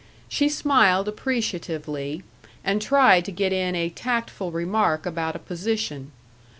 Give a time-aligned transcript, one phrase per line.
[0.27, 2.23] She smiled appreciatively,
[2.63, 6.11] and tried to get in a tactful remark about a position.